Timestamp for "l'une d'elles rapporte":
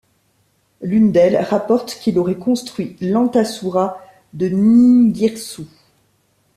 0.81-1.93